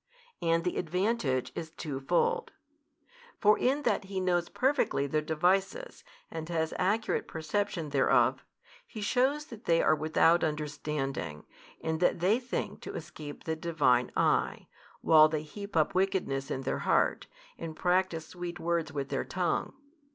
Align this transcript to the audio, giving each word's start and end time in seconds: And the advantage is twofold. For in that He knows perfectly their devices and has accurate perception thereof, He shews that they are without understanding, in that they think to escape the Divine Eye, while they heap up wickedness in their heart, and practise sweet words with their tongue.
And 0.41 0.63
the 0.63 0.77
advantage 0.77 1.51
is 1.53 1.69
twofold. 1.69 2.53
For 3.37 3.55
in 3.59 3.83
that 3.83 4.05
He 4.05 4.19
knows 4.19 4.49
perfectly 4.49 5.05
their 5.05 5.21
devices 5.21 6.03
and 6.31 6.49
has 6.49 6.73
accurate 6.79 7.27
perception 7.27 7.89
thereof, 7.91 8.43
He 8.87 9.01
shews 9.01 9.45
that 9.45 9.65
they 9.65 9.79
are 9.79 9.93
without 9.93 10.43
understanding, 10.43 11.45
in 11.79 11.99
that 11.99 12.19
they 12.19 12.39
think 12.39 12.81
to 12.81 12.95
escape 12.95 13.43
the 13.43 13.55
Divine 13.55 14.11
Eye, 14.17 14.65
while 15.01 15.29
they 15.29 15.43
heap 15.43 15.77
up 15.77 15.93
wickedness 15.93 16.49
in 16.49 16.61
their 16.61 16.79
heart, 16.79 17.27
and 17.59 17.75
practise 17.75 18.25
sweet 18.25 18.59
words 18.59 18.91
with 18.91 19.09
their 19.09 19.23
tongue. 19.23 19.73